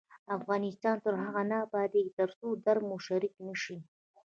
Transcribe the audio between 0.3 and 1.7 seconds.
افغانستان تر هغو نه